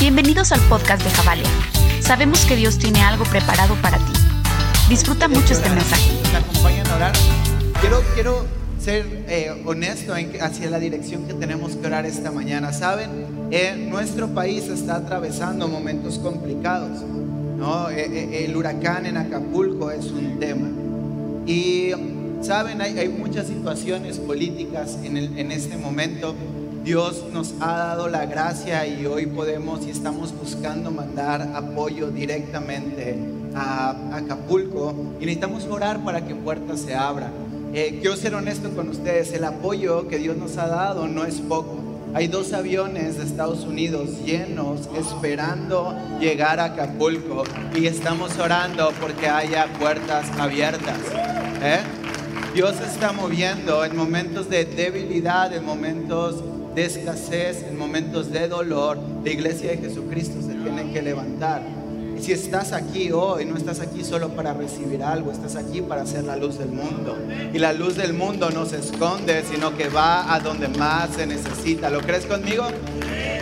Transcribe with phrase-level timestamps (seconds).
[0.00, 1.46] Bienvenidos al podcast de Javalia.
[2.00, 4.12] Sabemos que Dios tiene algo preparado para ti.
[4.88, 6.12] Disfruta mucho este mensaje.
[6.32, 7.12] ¿Me acompañan a orar?
[7.80, 8.44] Quiero, quiero
[8.80, 12.72] ser eh, honesto en- hacia la dirección que tenemos que orar esta mañana.
[12.72, 17.00] Saben, Eh, nuestro país está atravesando momentos complicados.
[17.56, 17.88] ¿no?
[17.90, 20.68] Eh, eh, el huracán en Acapulco es un tema.
[21.46, 21.92] Y
[22.42, 26.34] saben, hay, hay muchas situaciones políticas en, el- en este momento.
[26.88, 33.18] Dios nos ha dado la gracia y hoy podemos y estamos buscando mandar apoyo directamente
[33.54, 37.30] a Acapulco y necesitamos orar para que puertas se abran.
[37.74, 41.42] Eh, quiero ser honesto con ustedes, el apoyo que Dios nos ha dado no es
[41.42, 41.76] poco.
[42.14, 47.44] Hay dos aviones de Estados Unidos llenos esperando llegar a Acapulco
[47.76, 50.96] y estamos orando porque haya puertas abiertas.
[51.60, 51.80] ¿eh?
[52.54, 56.42] Dios está moviendo en momentos de debilidad, en momentos
[56.78, 58.98] de escasez, en momentos de dolor.
[59.24, 61.60] La iglesia de Jesucristo se tiene que levantar.
[62.16, 66.06] Y si estás aquí hoy, no estás aquí solo para recibir algo, estás aquí para
[66.06, 67.18] ser la luz del mundo.
[67.52, 71.26] Y la luz del mundo no se esconde, sino que va a donde más se
[71.26, 71.90] necesita.
[71.90, 72.68] ¿Lo crees conmigo?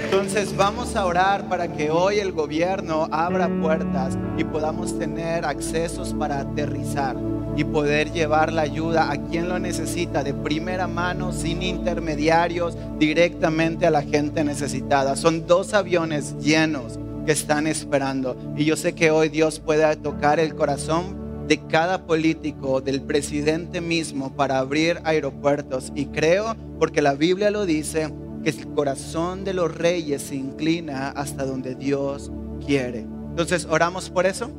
[0.05, 6.15] Entonces vamos a orar para que hoy el gobierno abra puertas y podamos tener accesos
[6.15, 7.17] para aterrizar
[7.57, 13.87] y poder llevar la ayuda a quien lo necesita de primera mano, sin intermediarios, directamente
[13.87, 15.17] a la gente necesitada.
[15.17, 18.37] Son dos aviones llenos que están esperando.
[18.57, 23.81] Y yo sé que hoy Dios puede tocar el corazón de cada político, del presidente
[23.81, 25.93] mismo, para abrir aeropuertos.
[25.95, 28.13] Y creo, porque la Biblia lo dice,
[28.45, 32.31] que el corazón de los reyes se inclina hasta donde Dios
[32.65, 33.01] quiere.
[33.01, 34.51] Entonces, oramos por eso.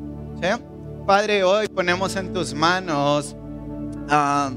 [0.41, 0.47] ¿sí?
[1.08, 3.33] Padre, hoy ponemos en tus manos
[4.09, 4.52] ah,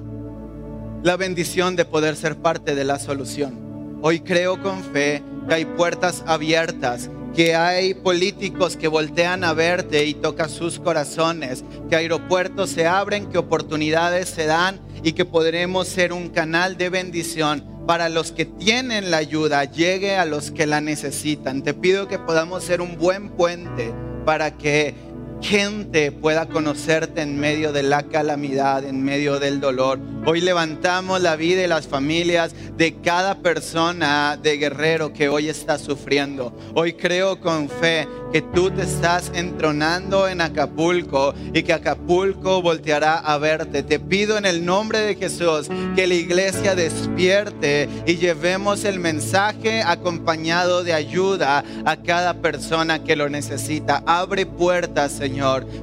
[1.01, 4.01] la bendición de poder ser parte de la solución.
[4.03, 10.07] Hoy creo con fe que hay puertas abiertas, que hay políticos que voltean a verte
[10.07, 15.87] y tocan sus corazones, que aeropuertos se abren, que oportunidades se dan y que podremos
[15.87, 20.67] ser un canal de bendición para los que tienen la ayuda, llegue a los que
[20.67, 21.63] la necesitan.
[21.63, 25.10] Te pido que podamos ser un buen puente para que
[25.41, 29.99] gente pueda conocerte en medio de la calamidad, en medio del dolor.
[30.27, 35.79] Hoy levantamos la vida y las familias de cada persona de guerrero que hoy está
[35.79, 36.55] sufriendo.
[36.75, 43.19] Hoy creo con fe que tú te estás entronando en Acapulco y que Acapulco volteará
[43.19, 43.83] a verte.
[43.83, 49.83] Te pido en el nombre de Jesús que la iglesia despierte y llevemos el mensaje
[49.83, 54.03] acompañado de ayuda a cada persona que lo necesita.
[54.07, 55.30] Abre puertas, Señor,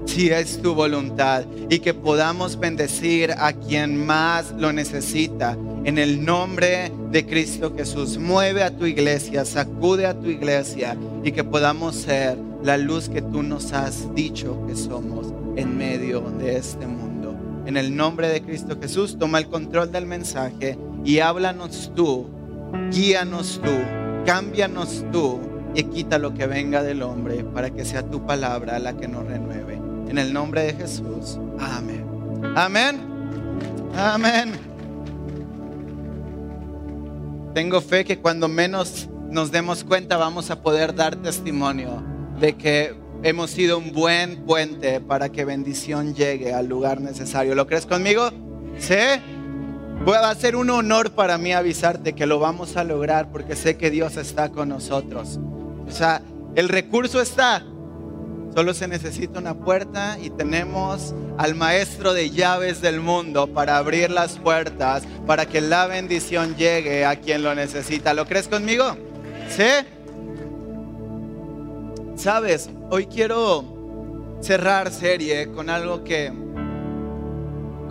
[0.05, 5.57] si es tu voluntad y que podamos bendecir a quien más lo necesita.
[5.83, 11.31] En el nombre de Cristo Jesús, mueve a tu iglesia, sacude a tu iglesia y
[11.31, 16.57] que podamos ser la luz que tú nos has dicho que somos en medio de
[16.57, 17.35] este mundo.
[17.65, 22.27] En el nombre de Cristo Jesús, toma el control del mensaje y háblanos tú,
[22.91, 23.71] guíanos tú,
[24.25, 25.39] cámbianos tú
[25.73, 29.25] y quita lo que venga del hombre para que sea tu palabra la que nos
[29.25, 29.75] renueve.
[30.09, 32.05] En el nombre de Jesús, amén.
[32.55, 32.99] Amén.
[33.95, 34.53] Amén.
[37.53, 42.03] Tengo fe que cuando menos nos demos cuenta vamos a poder dar testimonio
[42.39, 47.55] de que hemos sido un buen puente para que bendición llegue al lugar necesario.
[47.55, 48.29] ¿Lo crees conmigo?
[48.77, 48.95] ¿Sí?
[50.07, 53.77] Va a ser un honor para mí avisarte que lo vamos a lograr porque sé
[53.77, 55.39] que Dios está con nosotros.
[55.87, 56.21] O sea,
[56.55, 57.63] el recurso está.
[58.53, 64.09] Solo se necesita una puerta y tenemos al maestro de llaves del mundo para abrir
[64.09, 68.15] las puertas, para que la bendición llegue a quien lo necesita.
[68.15, 68.97] ¿Lo crees conmigo?
[69.49, 69.85] ¿Sí?
[72.15, 76.33] Sabes, hoy quiero cerrar serie con algo que,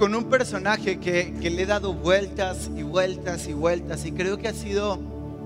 [0.00, 4.36] con un personaje que, que le he dado vueltas y vueltas y vueltas y creo
[4.38, 4.98] que ha sido...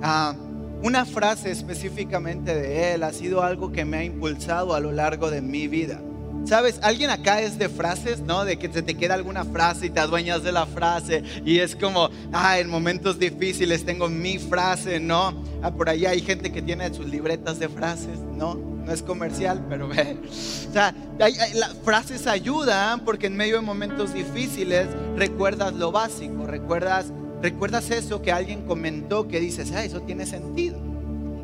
[0.03, 0.34] ah,
[0.82, 5.30] una frase específicamente de él ha sido algo que me ha impulsado a lo largo
[5.30, 6.00] de mi vida.
[6.47, 6.78] ¿Sabes?
[6.82, 8.47] Alguien acá es de frases, ¿no?
[8.47, 11.77] De que se te queda alguna frase y te adueñas de la frase y es
[11.77, 15.34] como, ah, en momentos difíciles tengo mi frase, ¿no?
[15.62, 18.54] Ah, por ahí hay gente que tiene sus libretas de frases, ¿no?
[18.54, 20.16] No es comercial, pero ve.
[20.24, 24.86] O sea, hay- hay- las frases ayudan porque en medio de momentos difíciles
[25.16, 27.12] recuerdas lo básico, recuerdas
[27.42, 30.78] ¿Recuerdas eso que alguien comentó que dices, ah, eso tiene sentido?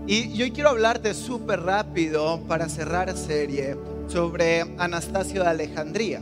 [0.07, 3.77] Y yo quiero hablarte súper rápido para cerrar serie
[4.09, 6.21] sobre Anastasio de Alejandría.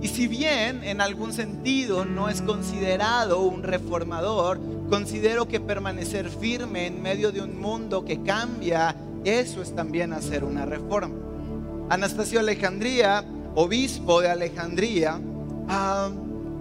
[0.00, 4.58] Y si bien en algún sentido no es considerado un reformador,
[4.90, 10.44] considero que permanecer firme en medio de un mundo que cambia, eso es también hacer
[10.44, 11.14] una reforma.
[11.88, 13.24] Anastasio Alejandría,
[13.54, 15.20] obispo de Alejandría,
[15.68, 16.10] ah,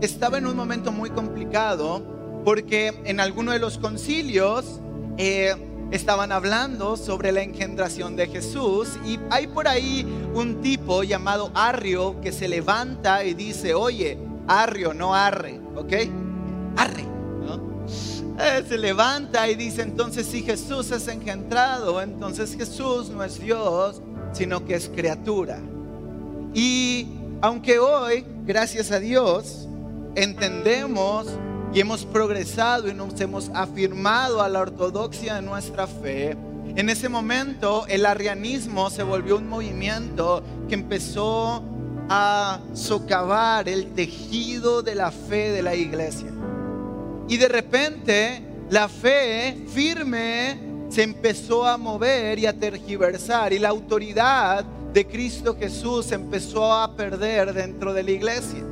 [0.02, 4.80] estaba en un momento muy complicado porque en alguno de los concilios
[5.18, 5.56] eh,
[5.92, 12.20] estaban hablando sobre la engendración de Jesús y hay por ahí un tipo llamado Arrio
[12.22, 15.94] que se levanta y dice, oye, Arrio, no arre, ¿ok?
[16.78, 17.06] Arre.
[18.38, 24.02] Eh, se levanta y dice, entonces si Jesús es engendrado, entonces Jesús no es Dios,
[24.34, 25.60] sino que es criatura.
[26.54, 27.08] Y
[27.42, 29.70] aunque hoy, gracias a Dios,
[30.16, 31.28] entendemos
[31.74, 36.38] y hemos progresado y nos hemos afirmado a la ortodoxia de nuestra fe,
[36.76, 41.64] en ese momento el arrianismo se volvió un movimiento que empezó
[42.10, 46.32] a socavar el tejido de la fe de la iglesia.
[47.28, 50.60] Y de repente la fe firme
[50.90, 54.64] se empezó a mover y a tergiversar y la autoridad
[54.94, 58.64] de Cristo Jesús empezó a perder dentro de la iglesia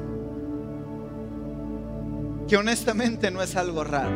[2.54, 4.16] que honestamente no es algo raro.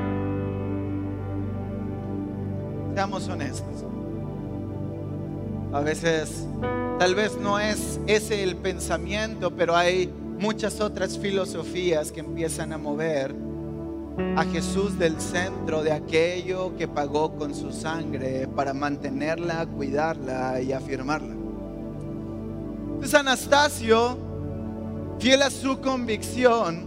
[2.94, 3.84] Seamos honestos.
[5.74, 6.46] A veces,
[7.00, 12.78] tal vez no es ese el pensamiento, pero hay muchas otras filosofías que empiezan a
[12.78, 13.34] mover
[14.36, 20.74] a Jesús del centro de aquello que pagó con su sangre para mantenerla, cuidarla y
[20.74, 21.34] afirmarla.
[22.88, 24.16] Entonces Anastasio,
[25.18, 26.87] fiel a su convicción,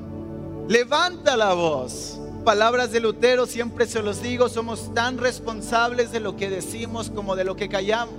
[0.71, 2.17] Levanta la voz.
[2.45, 7.35] Palabras de Lutero, siempre se los digo, somos tan responsables de lo que decimos como
[7.35, 8.15] de lo que callamos.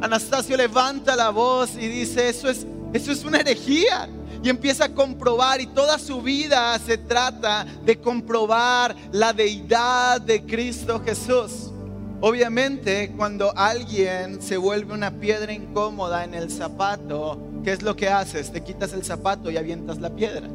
[0.00, 4.08] Anastasio levanta la voz y dice, eso es, eso es una herejía.
[4.40, 10.44] Y empieza a comprobar y toda su vida se trata de comprobar la deidad de
[10.44, 11.72] Cristo Jesús.
[12.20, 18.10] Obviamente, cuando alguien se vuelve una piedra incómoda en el zapato, ¿qué es lo que
[18.10, 18.52] haces?
[18.52, 20.48] Te quitas el zapato y avientas la piedra.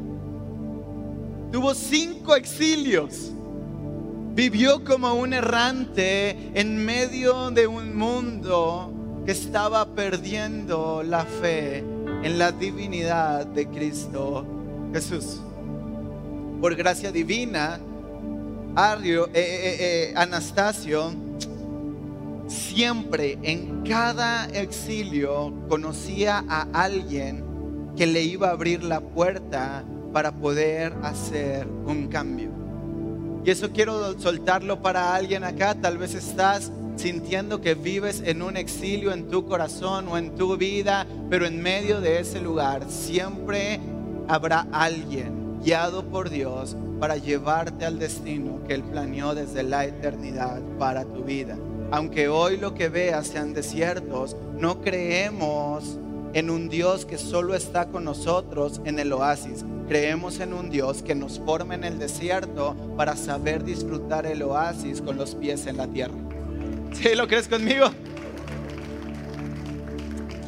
[1.52, 3.30] Tuvo cinco exilios.
[4.34, 8.90] Vivió como un errante en medio de un mundo
[9.26, 11.84] que estaba perdiendo la fe
[12.22, 14.46] en la divinidad de Cristo
[14.94, 15.42] Jesús.
[16.62, 17.78] Por gracia divina,
[18.74, 21.12] Ario, eh, eh, eh, Anastasio
[22.46, 27.44] siempre en cada exilio conocía a alguien
[27.94, 32.50] que le iba a abrir la puerta para poder hacer un cambio.
[33.44, 35.74] Y eso quiero soltarlo para alguien acá.
[35.74, 40.56] Tal vez estás sintiendo que vives en un exilio en tu corazón o en tu
[40.56, 43.80] vida, pero en medio de ese lugar siempre
[44.28, 50.60] habrá alguien guiado por Dios para llevarte al destino que Él planeó desde la eternidad
[50.78, 51.56] para tu vida.
[51.90, 55.98] Aunque hoy lo que veas sean desiertos, no creemos
[56.34, 59.64] en un Dios que solo está con nosotros en el oasis.
[59.88, 65.00] Creemos en un Dios que nos forma en el desierto para saber disfrutar el oasis
[65.00, 66.14] con los pies en la tierra.
[66.92, 67.90] ¿Sí lo crees conmigo?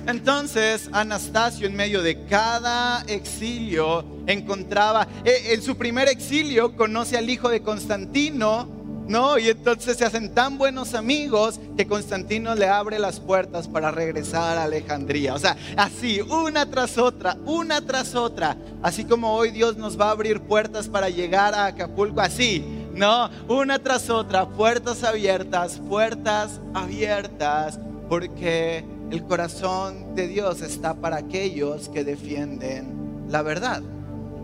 [0.06, 7.28] Entonces Anastasio en medio de cada exilio encontraba, eh, en su primer exilio conoce al
[7.30, 8.68] hijo de Constantino,
[9.06, 9.38] ¿no?
[9.38, 14.58] Y entonces se hacen tan buenos amigos que Constantino le abre las puertas para regresar
[14.58, 15.34] a Alejandría.
[15.34, 18.56] O sea, así, una tras otra, una tras otra.
[18.82, 23.30] Así como hoy Dios nos va a abrir puertas para llegar a Acapulco, así, ¿no?
[23.48, 31.88] Una tras otra, puertas abiertas, puertas abiertas, porque el corazón de Dios está para aquellos
[31.88, 33.82] que defienden la verdad.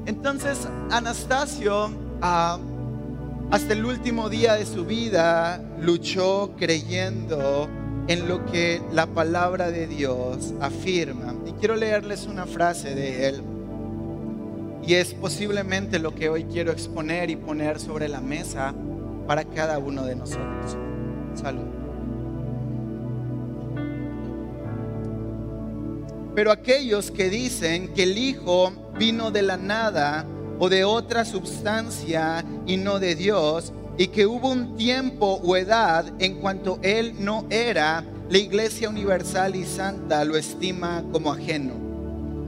[0.07, 1.90] Entonces, Anastasio...
[2.23, 2.59] Ah,
[3.50, 7.69] hasta el último día de su vida luchó creyendo
[8.07, 11.35] en lo que la palabra de Dios afirma.
[11.47, 13.42] Y quiero leerles una frase de él.
[14.87, 18.73] Y es posiblemente lo que hoy quiero exponer y poner sobre la mesa
[19.26, 20.76] para cada uno de nosotros.
[21.35, 21.66] Salud.
[26.37, 30.25] Pero aquellos que dicen que el Hijo vino de la nada,
[30.61, 36.05] o de otra sustancia y no de Dios, y que hubo un tiempo o edad
[36.21, 41.73] en cuanto Él no era, la Iglesia Universal y Santa lo estima como ajeno.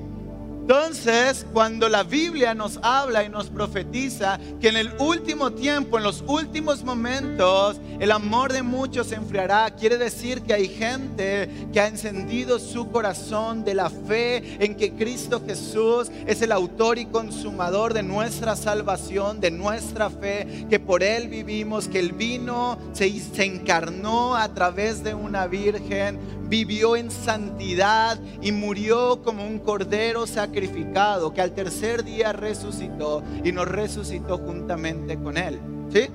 [0.69, 6.03] Entonces, cuando la Biblia nos habla y nos profetiza que en el último tiempo, en
[6.03, 11.79] los últimos momentos, el amor de muchos se enfriará, quiere decir que hay gente que
[11.79, 17.07] ha encendido su corazón de la fe en que Cristo Jesús es el autor y
[17.07, 23.07] consumador de nuestra salvación, de nuestra fe, que por Él vivimos, que el vino se,
[23.43, 31.31] encarnó a través de una virgen, vivió en santidad y murió como un cordero sacrificado,
[31.31, 35.59] que al tercer día resucitó y nos resucitó juntamente con Él.
[35.93, 36.07] ¿Sí?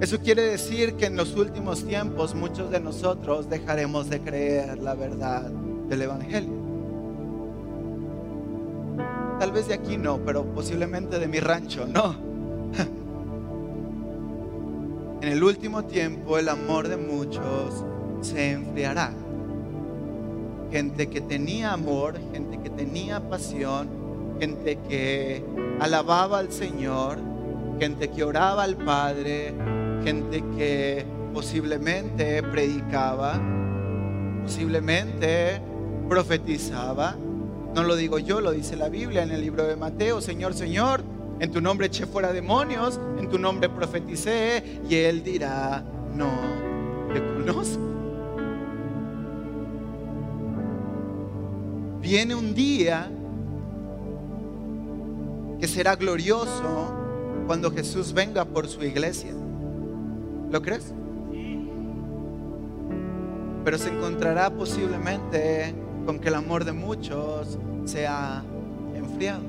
[0.00, 4.94] Eso quiere decir que en los últimos tiempos muchos de nosotros dejaremos de creer la
[4.94, 6.60] verdad del Evangelio.
[9.38, 12.14] Tal vez de aquí no, pero posiblemente de mi rancho, no.
[15.22, 17.84] En el último tiempo el amor de muchos
[18.20, 19.12] se enfriará.
[20.70, 23.88] Gente que tenía amor, gente que tenía pasión,
[24.38, 25.44] gente que
[25.80, 27.18] alababa al Señor,
[27.78, 29.52] gente que oraba al Padre,
[30.04, 33.40] gente que posiblemente predicaba,
[34.44, 35.60] posiblemente
[36.08, 37.16] profetizaba.
[37.74, 41.02] No lo digo yo, lo dice la Biblia en el libro de Mateo, Señor, Señor,
[41.38, 45.82] en tu nombre eché fuera demonios, en tu nombre profeticé, y él dirá,
[46.14, 46.30] no
[47.12, 47.89] te conozco.
[52.00, 53.10] Viene un día
[55.60, 56.94] que será glorioso
[57.46, 59.32] cuando Jesús venga por su iglesia.
[60.50, 60.94] ¿Lo crees?
[63.64, 65.74] Pero se encontrará posiblemente
[66.06, 68.42] con que el amor de muchos se ha
[68.94, 69.42] enfriado.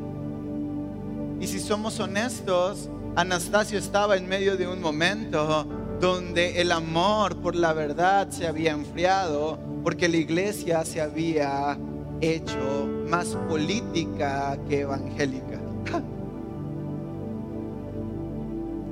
[1.40, 5.66] Y si somos honestos, Anastasio estaba en medio de un momento
[6.02, 11.78] donde el amor por la verdad se había enfriado porque la iglesia se había
[12.22, 15.60] hecho más política que evangélica.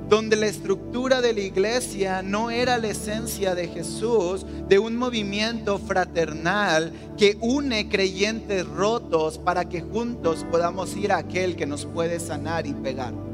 [0.08, 5.78] Donde la estructura de la iglesia no era la esencia de Jesús, de un movimiento
[5.78, 12.18] fraternal que une creyentes rotos para que juntos podamos ir a aquel que nos puede
[12.18, 13.29] sanar y pegar.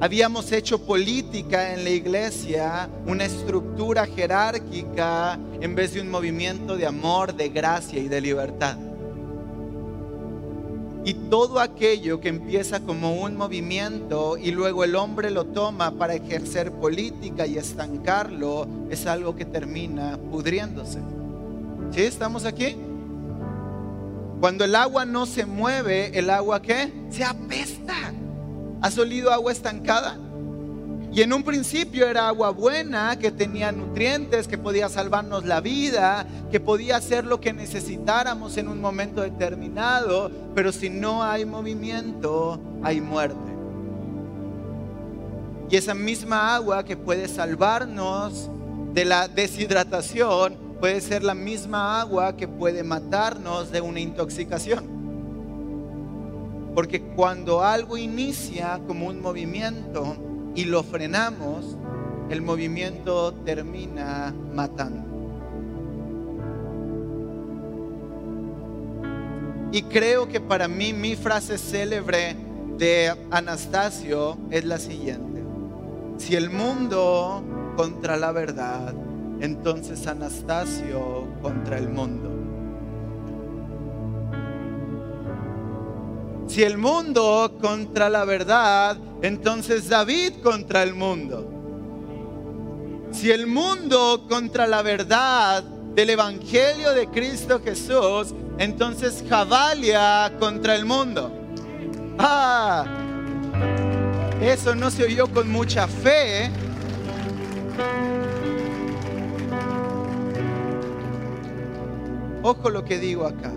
[0.00, 6.86] Habíamos hecho política en la iglesia, una estructura jerárquica en vez de un movimiento de
[6.86, 8.76] amor, de gracia y de libertad.
[11.06, 16.14] Y todo aquello que empieza como un movimiento y luego el hombre lo toma para
[16.14, 20.98] ejercer política y estancarlo, es algo que termina pudriéndose.
[21.92, 22.02] ¿Sí?
[22.02, 22.76] ¿Estamos aquí?
[24.40, 26.92] Cuando el agua no se mueve, ¿el agua qué?
[27.10, 28.12] Se apesta.
[28.84, 30.18] ¿Has olido agua estancada?
[31.10, 36.26] Y en un principio era agua buena, que tenía nutrientes, que podía salvarnos la vida,
[36.50, 42.60] que podía hacer lo que necesitáramos en un momento determinado, pero si no hay movimiento,
[42.82, 43.38] hay muerte.
[45.70, 48.50] Y esa misma agua que puede salvarnos
[48.92, 55.03] de la deshidratación, puede ser la misma agua que puede matarnos de una intoxicación.
[56.74, 60.16] Porque cuando algo inicia como un movimiento
[60.54, 61.76] y lo frenamos,
[62.30, 65.14] el movimiento termina matando.
[69.70, 72.36] Y creo que para mí mi frase célebre
[72.78, 75.42] de Anastasio es la siguiente.
[76.16, 77.42] Si el mundo
[77.76, 78.94] contra la verdad,
[79.40, 82.33] entonces Anastasio contra el mundo.
[86.54, 91.50] Si el mundo contra la verdad, entonces David contra el mundo.
[93.10, 100.84] Si el mundo contra la verdad del Evangelio de Cristo Jesús, entonces Javalia contra el
[100.84, 101.32] mundo.
[102.20, 102.86] Ah,
[104.40, 106.52] eso no se oyó con mucha fe.
[112.44, 113.50] Ojo lo que digo acá.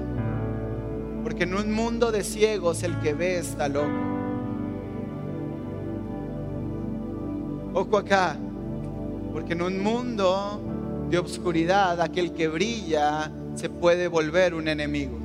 [1.28, 3.92] Porque en un mundo de ciegos el que ve está loco.
[7.74, 8.38] Ojo acá.
[9.34, 10.62] Porque en un mundo
[11.10, 15.18] de obscuridad aquel que brilla se puede volver un enemigo.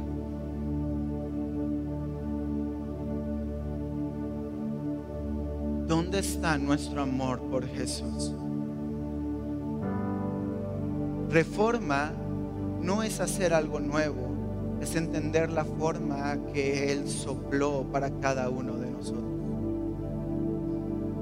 [5.87, 8.33] ¿Dónde está nuestro amor por Jesús?
[11.31, 12.11] Reforma
[12.81, 14.32] no es hacer algo nuevo,
[14.83, 19.25] es entender la forma que Él sopló para cada uno de nosotros.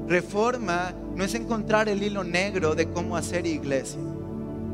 [0.08, 4.00] Reforma no es encontrar el hilo negro de cómo hacer iglesia.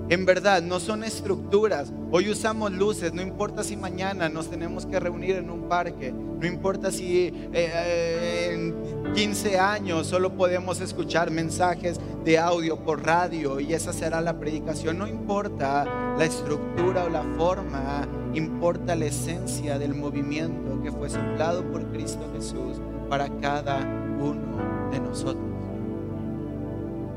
[0.09, 1.93] En verdad, no son estructuras.
[2.13, 6.47] Hoy usamos luces, no importa si mañana nos tenemos que reunir en un parque, no
[6.47, 13.59] importa si eh, eh, en 15 años solo podemos escuchar mensajes de audio por radio
[13.59, 14.97] y esa será la predicación.
[14.99, 15.85] No importa
[16.17, 18.07] la estructura o la forma,
[18.39, 23.79] importa la esencia del movimiento que fue soplado por Cristo Jesús para cada
[24.21, 25.45] uno de nosotros.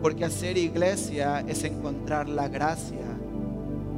[0.01, 3.05] Porque hacer iglesia es encontrar la gracia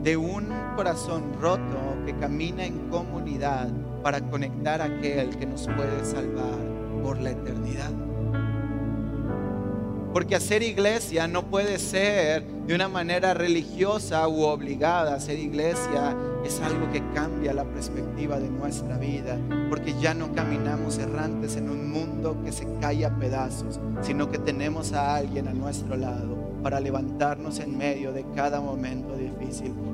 [0.04, 3.70] de un corazón roto que camina en comunidad
[4.02, 6.58] para conectar a aquel que nos puede salvar
[7.04, 7.92] por la eternidad.
[10.14, 15.16] Porque hacer iglesia no puede ser de una manera religiosa u obligada.
[15.16, 16.16] Hacer iglesia
[16.46, 19.38] es algo que cambia la perspectiva de nuestra vida.
[19.70, 24.38] Porque ya no caminamos errantes en un mundo que se cae a pedazos, sino que
[24.38, 29.16] tenemos a alguien a nuestro lado para levantarnos en medio de cada momento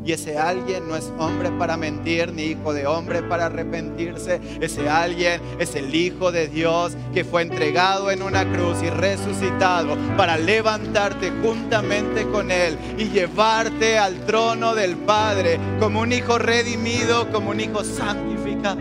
[0.06, 4.40] Y ese alguien no es hombre para mentir, ni hijo de hombre para arrepentirse.
[4.62, 9.98] Ese alguien es el Hijo de Dios que fue entregado en una cruz y resucitado
[10.16, 17.30] para levantarte juntamente con Él y llevarte al trono del Padre como un hijo redimido,
[17.32, 18.80] como un hijo santificado.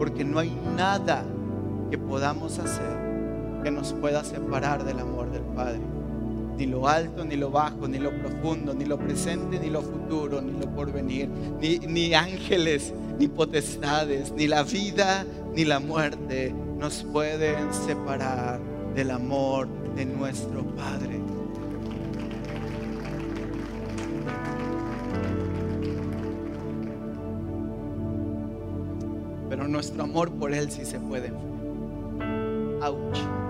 [0.00, 1.24] Porque no hay nada
[1.92, 3.06] que podamos hacer
[3.62, 5.95] que nos pueda separar del amor del Padre.
[6.56, 10.40] Ni lo alto, ni lo bajo, ni lo profundo, ni lo presente, ni lo futuro,
[10.40, 11.28] ni lo porvenir,
[11.60, 18.60] ni, ni ángeles, ni potestades, ni la vida, ni la muerte nos pueden separar
[18.94, 21.20] del amor de nuestro Padre.
[29.48, 31.32] Pero nuestro amor por Él sí se puede
[32.82, 33.45] Ouch.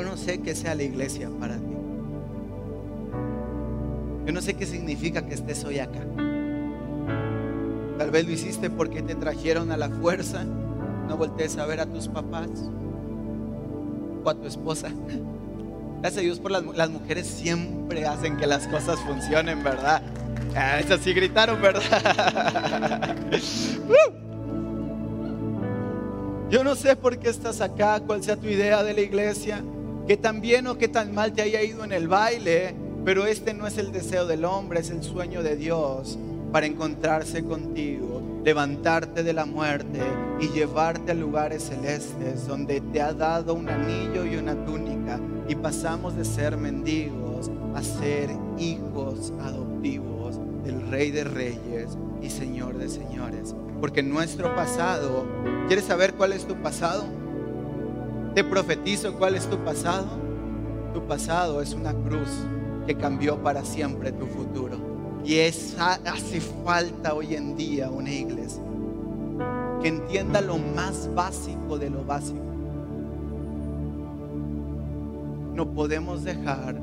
[0.00, 1.76] Yo no sé qué sea la iglesia para ti.
[4.24, 6.00] Yo no sé qué significa que estés hoy acá.
[7.98, 10.44] Tal vez lo hiciste porque te trajeron a la fuerza.
[11.06, 12.48] No voltees a ver a tus papás
[14.24, 14.88] o a tu esposa.
[16.00, 20.00] Gracias a Dios por las, mujeres siempre hacen que las cosas funcionen, ¿verdad?
[20.56, 23.16] Ah, esas sí gritaron, ¿verdad?
[26.48, 29.62] Yo no sé por qué estás acá, cuál sea tu idea de la iglesia
[30.10, 33.54] que tan bien o que tan mal te haya ido en el baile, pero este
[33.54, 36.18] no es el deseo del hombre, es el sueño de Dios
[36.50, 40.00] para encontrarse contigo, levantarte de la muerte
[40.40, 45.54] y llevarte a lugares celestes donde te ha dado un anillo y una túnica y
[45.54, 52.88] pasamos de ser mendigos a ser hijos adoptivos del Rey de Reyes y Señor de
[52.88, 53.54] Señores.
[53.80, 55.24] Porque nuestro pasado,
[55.68, 57.19] ¿quieres saber cuál es tu pasado?
[58.34, 60.06] Te profetizo cuál es tu pasado.
[60.94, 62.28] Tu pasado es una cruz
[62.86, 64.76] que cambió para siempre tu futuro.
[65.24, 68.62] Y es, hace falta hoy en día una iglesia
[69.82, 72.38] que entienda lo más básico de lo básico.
[75.54, 76.80] No podemos dejar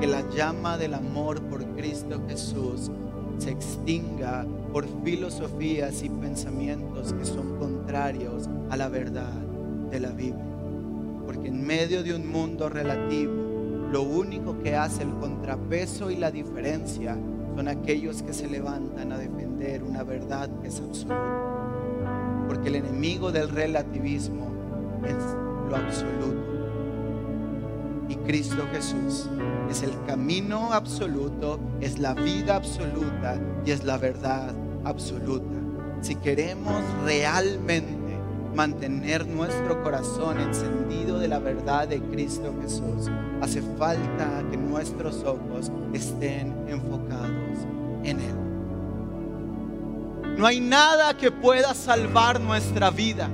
[0.00, 2.90] que la llama del amor por Cristo Jesús
[3.38, 9.32] se extinga por filosofías y pensamientos que son contrarios a la verdad
[9.90, 10.51] de la Biblia.
[11.32, 13.32] Porque en medio de un mundo relativo,
[13.90, 17.16] lo único que hace el contrapeso y la diferencia
[17.56, 22.44] son aquellos que se levantan a defender una verdad que es absoluta.
[22.46, 24.50] Porque el enemigo del relativismo
[25.04, 25.16] es
[25.70, 26.42] lo absoluto.
[28.08, 29.30] Y Cristo Jesús
[29.70, 35.56] es el camino absoluto, es la vida absoluta y es la verdad absoluta.
[36.02, 38.01] Si queremos realmente
[38.54, 43.10] mantener nuestro corazón encendido de la verdad de Cristo Jesús,
[43.40, 47.58] hace falta que nuestros ojos estén enfocados
[48.04, 48.42] en Él.
[50.36, 53.28] No hay nada que pueda salvar nuestra vida.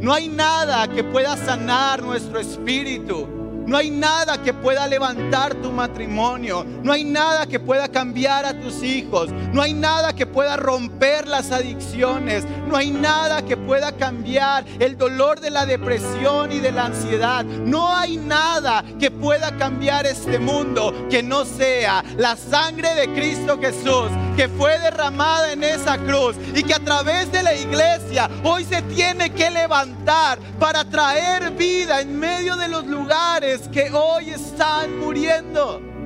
[0.00, 3.28] No hay nada que pueda sanar nuestro espíritu.
[3.66, 6.64] No hay nada que pueda levantar tu matrimonio.
[6.82, 9.30] No hay nada que pueda cambiar a tus hijos.
[9.52, 12.44] No hay nada que pueda romper las adicciones.
[12.70, 17.44] No hay nada que pueda cambiar el dolor de la depresión y de la ansiedad.
[17.44, 23.58] No hay nada que pueda cambiar este mundo que no sea la sangre de Cristo
[23.60, 28.64] Jesús que fue derramada en esa cruz y que a través de la iglesia hoy
[28.64, 34.96] se tiene que levantar para traer vida en medio de los lugares que hoy están
[35.00, 35.99] muriendo.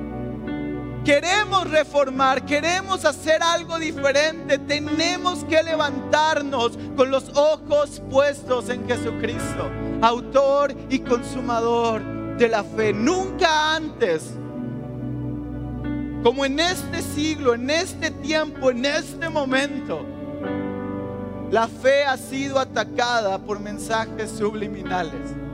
[1.05, 4.57] Queremos reformar, queremos hacer algo diferente.
[4.57, 9.69] Tenemos que levantarnos con los ojos puestos en Jesucristo,
[10.01, 12.01] autor y consumador
[12.37, 12.91] de la fe.
[12.91, 14.31] Nunca antes,
[16.23, 20.03] como en este siglo, en este tiempo, en este momento,
[21.51, 25.44] la fe ha sido atacada por mensajes subliminales.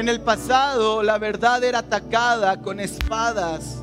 [0.00, 3.82] En el pasado la verdad era atacada con espadas.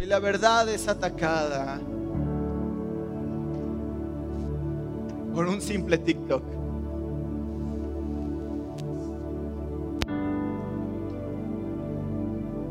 [0.00, 1.80] Y la verdad es atacada
[5.34, 6.44] por un simple TikTok.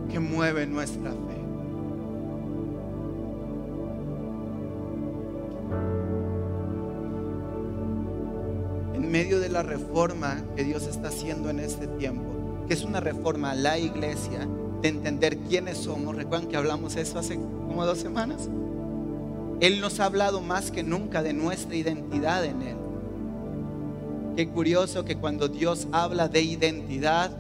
[0.10, 1.34] Que mueve nuestra fe.
[9.12, 13.52] Medio de la reforma que Dios está haciendo en este tiempo, que es una reforma
[13.52, 14.48] a la iglesia,
[14.82, 16.16] de entender quiénes somos.
[16.16, 18.50] Recuerdan que hablamos eso hace como dos semanas.
[19.60, 22.78] Él nos ha hablado más que nunca de nuestra identidad en Él.
[24.36, 27.32] Qué curioso que cuando Dios habla de identidad,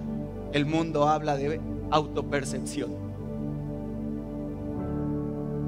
[0.53, 2.91] el mundo habla de autopercepción.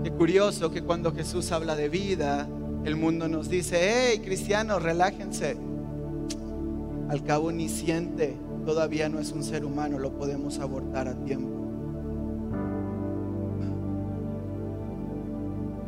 [0.03, 2.47] Qué curioso que cuando Jesús habla de vida,
[2.85, 5.57] el mundo nos dice, hey cristianos, relájense.
[7.09, 11.65] Al cabo ni siente, todavía no es un ser humano, lo podemos abortar a tiempo.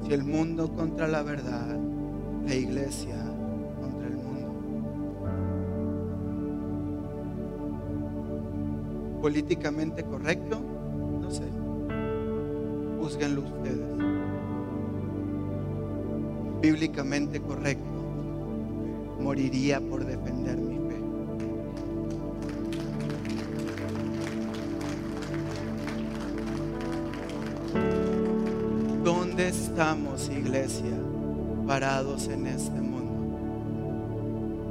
[0.06, 1.75] Si el mundo contra la verdad,
[2.45, 3.15] la iglesia
[3.82, 4.53] contra el mundo.
[9.21, 10.62] Políticamente correcto,
[11.19, 11.43] no sé.
[13.01, 13.97] Juzguenlo ustedes.
[16.62, 17.86] Bíblicamente correcto,
[19.19, 20.58] moriría por defender
[29.38, 30.97] ¿Dónde estamos, iglesia,
[31.67, 33.38] parados en este mundo?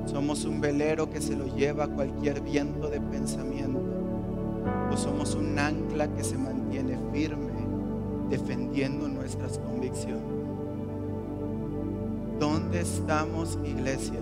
[0.07, 3.81] ¿Somos un velero que se lo lleva cualquier viento de pensamiento?
[4.91, 7.53] ¿O somos un ancla que se mantiene firme
[8.29, 10.25] defendiendo nuestras convicciones?
[12.41, 14.19] ¿Dónde estamos, iglesia,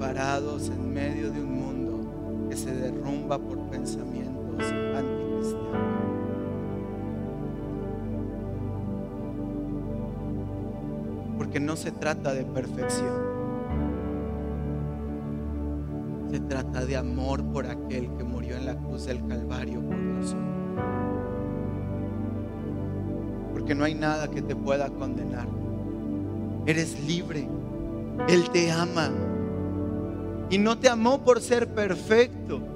[0.00, 5.93] parados en medio de un mundo que se derrumba por pensamientos anticristianos?
[11.60, 13.34] No se trata de perfección.
[16.30, 20.44] Se trata de amor por aquel que murió en la cruz del Calvario por nosotros.
[23.52, 25.46] Porque no hay nada que te pueda condenar.
[26.66, 27.48] Eres libre.
[28.28, 29.10] Él te ama.
[30.50, 32.73] Y no te amó por ser perfecto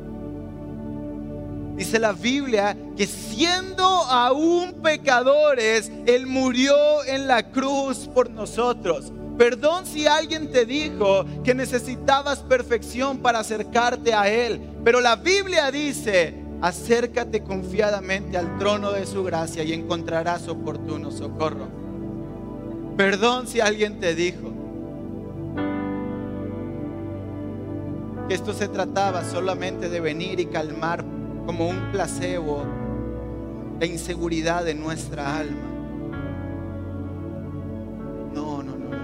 [1.79, 6.75] Dice la Biblia que siendo aún pecadores, Él murió
[7.07, 9.13] en la cruz por nosotros.
[9.39, 14.61] Perdón si alguien te dijo que necesitabas perfección para acercarte a Él.
[14.83, 21.69] Pero la Biblia dice, acércate confiadamente al trono de su gracia y encontrarás oportuno socorro.
[22.97, 24.51] Perdón si alguien te dijo
[28.27, 31.05] que esto se trataba solamente de venir y calmar
[31.49, 32.63] como un placebo
[33.81, 35.57] la inseguridad de nuestra alma.
[38.35, 38.99] No, no, no, no.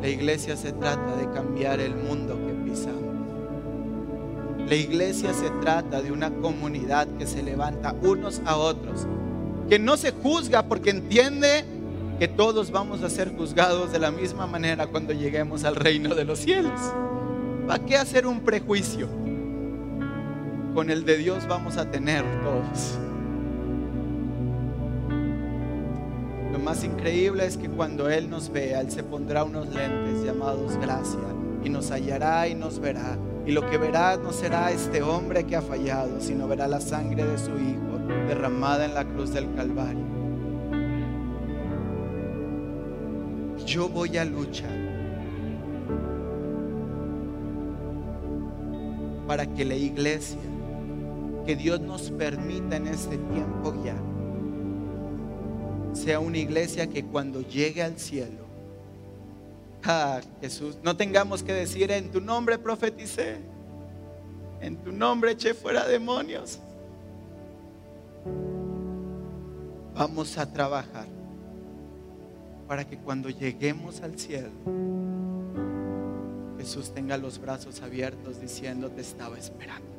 [0.00, 3.02] La iglesia se trata de cambiar el mundo que pisamos.
[4.66, 9.06] La iglesia se trata de una comunidad que se levanta unos a otros,
[9.68, 11.66] que no se juzga porque entiende
[12.18, 16.24] que todos vamos a ser juzgados de la misma manera cuando lleguemos al reino de
[16.24, 16.80] los cielos.
[17.66, 19.25] ¿Para qué hacer un prejuicio?
[20.76, 22.98] Con el de Dios vamos a tener todos.
[26.52, 30.76] Lo más increíble es que cuando Él nos vea, Él se pondrá unos lentes llamados
[30.76, 31.18] gracia
[31.64, 33.16] y nos hallará y nos verá.
[33.46, 37.24] Y lo que verá no será este hombre que ha fallado, sino verá la sangre
[37.24, 37.96] de su Hijo
[38.28, 40.04] derramada en la cruz del Calvario.
[43.64, 44.76] Yo voy a luchar
[49.26, 50.38] para que la iglesia,
[51.46, 53.94] que Dios nos permita en este tiempo ya,
[55.94, 58.44] sea una iglesia que cuando llegue al cielo,
[59.84, 63.36] ah, Jesús, no tengamos que decir en tu nombre profeticé,
[64.60, 66.58] en tu nombre eché fuera demonios.
[69.94, 71.06] Vamos a trabajar
[72.66, 74.50] para que cuando lleguemos al cielo,
[76.58, 79.95] Jesús tenga los brazos abiertos diciendo, te estaba esperando.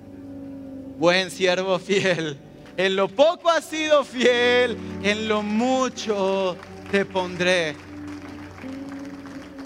[0.98, 2.40] Buen siervo fiel,
[2.76, 6.58] en lo poco has sido fiel, en lo mucho
[6.90, 7.76] te pondré.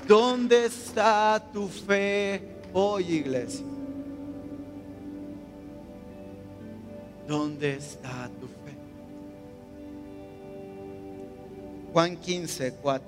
[0.06, 2.42] ¿Dónde está tu fe
[2.74, 3.66] hoy, iglesia?
[7.26, 8.76] ¿Dónde está tu fe?
[11.94, 13.08] Juan 15, 4.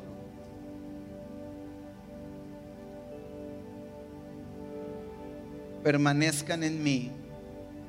[5.83, 7.11] Permanezcan en mí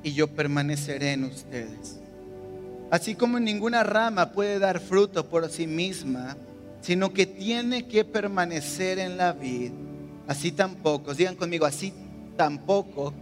[0.05, 1.99] y yo permaneceré en ustedes.
[2.91, 6.37] Así como ninguna rama puede dar fruto por sí misma,
[6.81, 9.71] sino que tiene que permanecer en la vid,
[10.27, 11.91] así tampoco, digan conmigo, así
[12.37, 13.13] tampoco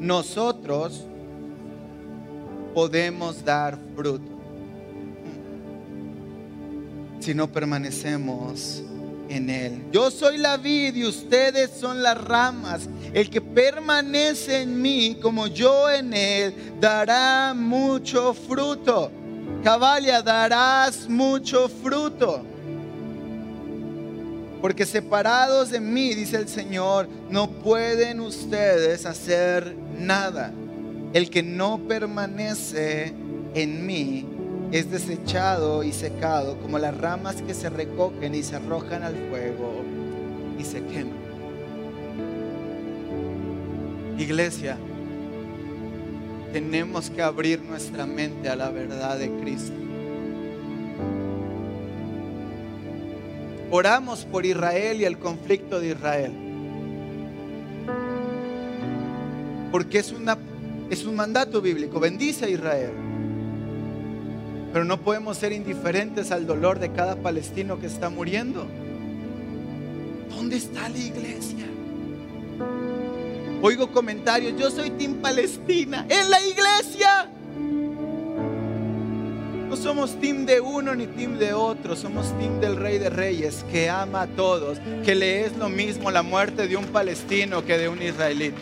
[0.00, 1.04] nosotros
[2.72, 4.32] podemos dar fruto
[7.20, 8.82] si no permanecemos
[9.28, 9.82] en Él.
[9.92, 12.88] Yo soy la vid y ustedes son las ramas.
[13.12, 19.10] El que permanece en mí como yo en Él dará mucho fruto.
[19.62, 22.44] Cabalia, darás mucho fruto.
[24.60, 30.52] Porque separados de mí, dice el Señor, no pueden ustedes hacer nada.
[31.12, 33.14] El que no permanece
[33.54, 34.35] en mí
[34.72, 39.82] es desechado y secado como las ramas que se recogen y se arrojan al fuego
[40.58, 41.26] y se queman.
[44.18, 44.76] Iglesia,
[46.52, 49.74] tenemos que abrir nuestra mente a la verdad de Cristo.
[53.70, 56.32] Oramos por Israel y el conflicto de Israel.
[59.70, 60.38] Porque es, una,
[60.88, 62.00] es un mandato bíblico.
[62.00, 63.05] Bendice a Israel.
[64.72, 68.66] Pero no podemos ser indiferentes al dolor de cada palestino que está muriendo.
[70.30, 71.64] ¿Dónde está la iglesia?
[73.62, 76.06] Oigo comentarios, yo soy Team Palestina.
[76.08, 77.30] En la iglesia.
[79.68, 83.64] No somos team de uno ni team de otro, somos team del Rey de Reyes
[83.72, 87.76] que ama a todos, que le es lo mismo la muerte de un palestino que
[87.76, 88.56] de un israelita.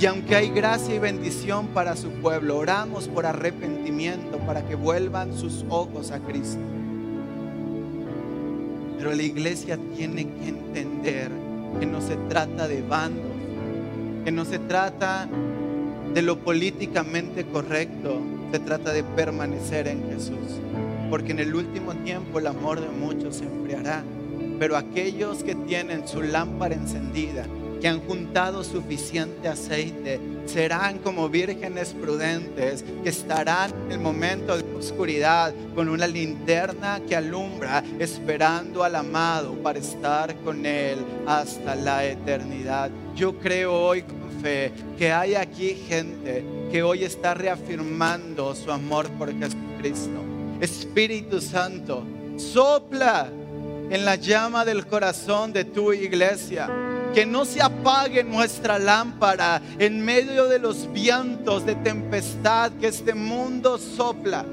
[0.00, 5.36] Y aunque hay gracia y bendición para su pueblo, oramos por arrepentimiento para que vuelvan
[5.36, 6.62] sus ojos a Cristo.
[8.96, 11.30] Pero la iglesia tiene que entender
[11.78, 13.30] que no se trata de bandos,
[14.24, 15.28] que no se trata
[16.14, 20.62] de lo políticamente correcto, se trata de permanecer en Jesús.
[21.10, 24.02] Porque en el último tiempo el amor de muchos se enfriará,
[24.58, 27.44] pero aquellos que tienen su lámpara encendida,
[27.80, 34.64] que han juntado suficiente aceite, serán como vírgenes prudentes que estarán en el momento de
[34.74, 42.04] oscuridad con una linterna que alumbra, esperando al amado para estar con él hasta la
[42.04, 42.90] eternidad.
[43.16, 49.08] Yo creo hoy con fe que hay aquí gente que hoy está reafirmando su amor
[49.12, 50.20] por Jesucristo.
[50.60, 52.04] Espíritu Santo,
[52.36, 53.28] sopla
[53.90, 56.68] en la llama del corazón de tu iglesia
[57.14, 63.14] que no se apague nuestra lámpara en medio de los vientos de tempestad que este
[63.14, 64.44] mundo sopla.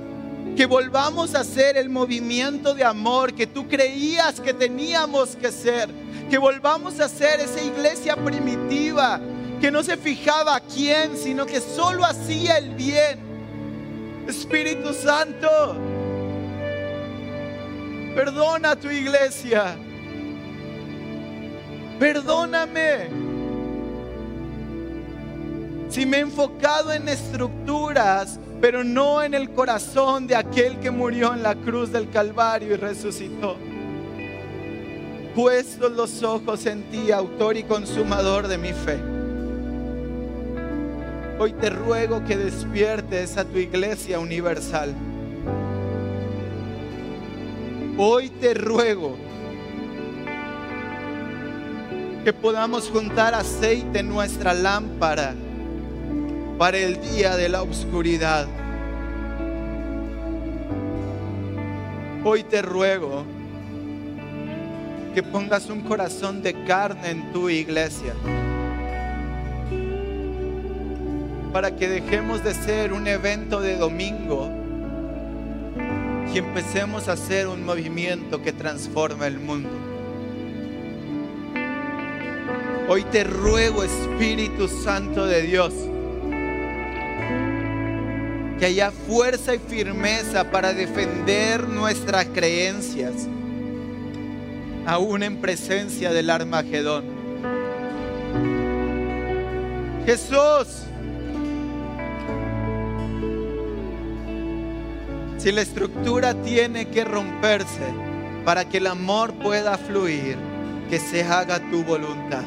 [0.56, 5.90] Que volvamos a hacer el movimiento de amor que tú creías que teníamos que ser.
[6.30, 9.20] Que volvamos a ser esa iglesia primitiva
[9.62, 13.20] que no se fijaba a quién, sino que solo hacía el bien.
[14.28, 15.76] Espíritu Santo,
[18.16, 19.76] perdona a tu iglesia.
[22.00, 23.10] Perdóname.
[25.90, 31.34] Si me he enfocado en estructuras pero no en el corazón de aquel que murió
[31.34, 33.56] en la cruz del Calvario y resucitó.
[35.36, 39.00] Puestos los ojos en ti, autor y consumador de mi fe.
[41.40, 44.96] Hoy te ruego que despiertes a tu iglesia universal.
[48.00, 49.16] Hoy te ruego
[52.28, 55.34] que podamos juntar aceite en nuestra lámpara
[56.58, 58.46] para el día de la oscuridad.
[62.26, 63.24] Hoy te ruego
[65.16, 68.14] que pongas un corazón de carne en tu iglesia.
[71.54, 74.50] Para que dejemos de ser un evento de domingo
[76.34, 79.87] y empecemos a hacer un movimiento que transforma el mundo.
[82.90, 85.74] Hoy te ruego, Espíritu Santo de Dios,
[88.58, 93.28] que haya fuerza y firmeza para defender nuestras creencias,
[94.86, 97.04] aún en presencia del Armagedón.
[100.06, 100.84] Jesús,
[105.38, 107.94] si la estructura tiene que romperse
[108.46, 110.38] para que el amor pueda fluir,
[110.90, 112.46] que se haga tu voluntad.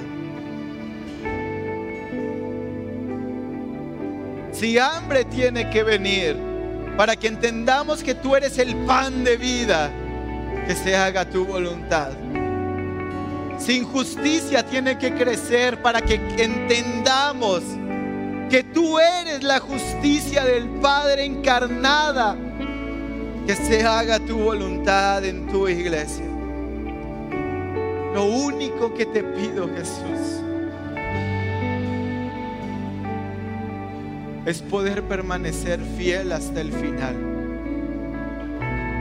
[4.60, 6.36] Si hambre tiene que venir
[6.98, 9.90] para que entendamos que tú eres el pan de vida,
[10.66, 12.10] que se haga tu voluntad.
[13.56, 17.62] Si injusticia tiene que crecer para que entendamos
[18.50, 22.36] que tú eres la justicia del Padre encarnada,
[23.46, 26.26] que se haga tu voluntad en tu iglesia.
[28.12, 30.39] Lo único que te pido, Jesús,
[34.46, 37.30] es poder permanecer fiel hasta el final.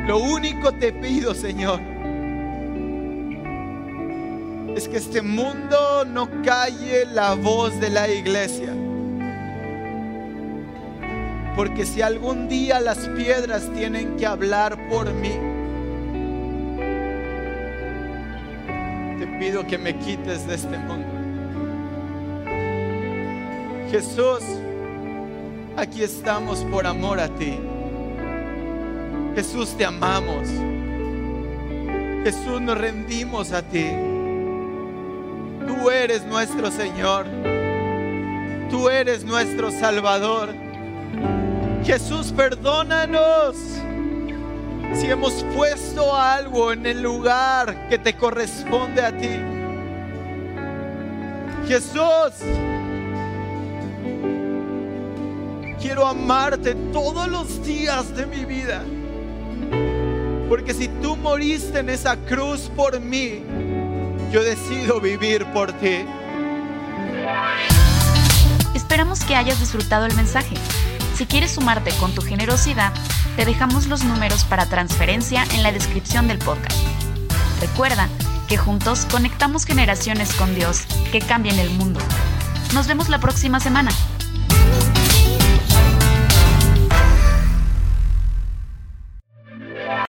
[0.07, 1.79] Lo único te pido, Señor,
[4.75, 8.73] es que este mundo no calle la voz de la iglesia.
[11.55, 15.33] Porque si algún día las piedras tienen que hablar por mí,
[19.19, 21.07] te pido que me quites de este mundo.
[23.91, 24.43] Jesús,
[25.79, 27.57] aquí estamos por amor a ti.
[29.33, 30.47] Jesús, te amamos.
[32.23, 33.87] Jesús, nos rendimos a ti.
[35.65, 37.27] Tú eres nuestro Señor.
[38.69, 40.53] Tú eres nuestro Salvador.
[41.85, 43.55] Jesús, perdónanos
[44.93, 49.29] si hemos puesto algo en el lugar que te corresponde a ti.
[51.67, 52.43] Jesús,
[55.89, 58.83] quiero amarte todos los días de mi vida.
[60.47, 63.41] Porque si tú moriste en esa cruz por mí,
[64.31, 66.05] yo decido vivir por ti.
[68.75, 70.55] Esperamos que hayas disfrutado el mensaje.
[71.15, 72.93] Si quieres sumarte con tu generosidad,
[73.35, 76.77] te dejamos los números para transferencia en la descripción del podcast.
[77.61, 78.07] Recuerda
[78.47, 81.99] que juntos conectamos generaciones con Dios que cambian el mundo.
[82.75, 83.89] Nos vemos la próxima semana.